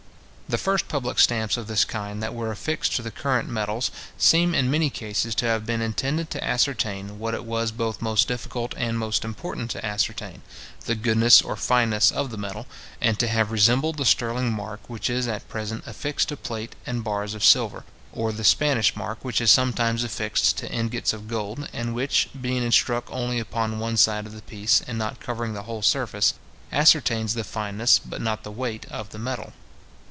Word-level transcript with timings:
The 0.49 0.57
first 0.57 0.89
public 0.89 1.17
stamps 1.17 1.55
of 1.55 1.67
this 1.67 1.85
kind 1.85 2.21
that 2.21 2.33
were 2.33 2.51
affixed 2.51 2.93
to 2.97 3.01
the 3.01 3.09
current 3.09 3.47
metals, 3.47 3.89
seem 4.17 4.53
in 4.53 4.69
many 4.69 4.89
cases 4.89 5.33
to 5.35 5.45
have 5.45 5.65
been 5.65 5.81
intended 5.81 6.29
to 6.31 6.43
ascertain, 6.43 7.19
what 7.19 7.33
it 7.33 7.45
was 7.45 7.71
both 7.71 8.01
most 8.01 8.27
difficult 8.27 8.73
and 8.75 8.99
most 8.99 9.23
important 9.23 9.71
to 9.71 9.85
ascertain, 9.85 10.41
the 10.87 10.95
goodness 10.95 11.41
or 11.41 11.55
fineness 11.55 12.11
of 12.11 12.31
the 12.31 12.37
metal, 12.37 12.67
and 12.99 13.17
to 13.17 13.29
have 13.29 13.49
resembled 13.49 13.95
the 13.95 14.03
sterling 14.03 14.51
mark 14.51 14.81
which 14.89 15.09
is 15.09 15.25
at 15.25 15.47
present 15.47 15.87
affixed 15.87 16.27
to 16.27 16.35
plate 16.35 16.75
and 16.85 17.01
bars 17.01 17.33
of 17.33 17.45
silver, 17.45 17.85
or 18.11 18.33
the 18.33 18.43
Spanish 18.43 18.93
mark 18.93 19.23
which 19.23 19.39
is 19.39 19.49
sometimes 19.49 20.03
affixed 20.03 20.57
to 20.57 20.69
ingots 20.69 21.13
of 21.13 21.29
gold, 21.29 21.69
and 21.71 21.95
which, 21.95 22.27
being 22.41 22.69
struck 22.71 23.09
only 23.09 23.39
upon 23.39 23.79
one 23.79 23.95
side 23.95 24.25
of 24.25 24.33
the 24.33 24.41
piece, 24.41 24.81
and 24.85 24.97
not 24.97 25.21
covering 25.21 25.53
the 25.53 25.63
whole 25.63 25.81
surface, 25.81 26.33
ascertains 26.73 27.35
the 27.35 27.45
fineness, 27.45 27.99
but 28.03 28.21
not 28.21 28.43
the 28.43 28.51
weight 28.51 28.85
of 28.91 29.11
the 29.11 29.19
metal. 29.19 29.53